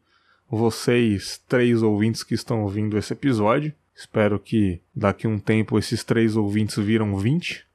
vocês 0.49 1.41
três 1.47 1.82
ouvintes 1.82 2.23
que 2.23 2.34
estão 2.34 2.63
ouvindo 2.63 2.97
esse 2.97 3.13
episódio. 3.13 3.73
Espero 3.95 4.39
que 4.39 4.82
daqui 4.95 5.27
um 5.27 5.39
tempo 5.39 5.77
esses 5.77 6.04
três 6.04 6.36
ouvintes 6.36 6.77
viram 6.77 7.15
20. 7.15 7.65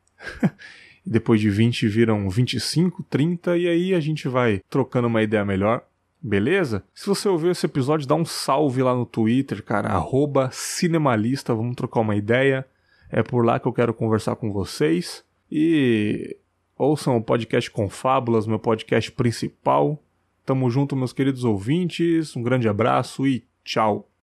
e 1.07 1.11
depois 1.11 1.41
de 1.41 1.49
20 1.49 1.89
viram 1.89 2.29
25, 2.29 3.03
30 3.05 3.57
e 3.57 3.69
aí 3.69 3.95
a 3.95 4.01
gente 4.01 4.29
vai 4.29 4.61
trocando 4.69 5.09
uma 5.09 5.23
ideia 5.23 5.45
melhor. 5.45 5.87
Beleza? 6.21 6.83
Se 6.93 7.07
você 7.07 7.29
ouviu 7.29 7.53
esse 7.53 7.65
episódio, 7.65 8.09
dá 8.09 8.15
um 8.15 8.25
salve 8.25 8.83
lá 8.83 8.95
no 8.95 9.07
Twitter, 9.07 9.63
cara, 9.63 9.89
arroba 9.91 10.51
cinemalista, 10.53 11.55
vamos 11.55 11.77
trocar 11.77 12.01
uma 12.01 12.17
ideia. 12.17 12.67
É 13.11 13.23
por 13.23 13.45
lá 13.45 13.61
que 13.61 13.69
eu 13.69 13.73
quero 13.73 13.95
conversar 13.95 14.35
com 14.35 14.53
vocês. 14.53 15.25
E 15.51 16.37
ouçam 16.77 17.17
o 17.17 17.23
podcast 17.23 17.71
Confábulas, 17.71 18.47
meu 18.47 18.59
podcast 18.59 19.11
principal. 19.13 20.03
Tamo 20.45 20.71
junto, 20.71 20.95
meus 20.95 21.13
queridos 21.13 21.45
ouvintes. 21.45 22.37
Um 22.37 22.43
grande 22.43 22.69
abraço 22.69 23.27
e 23.27 23.45
tchau. 23.65 24.09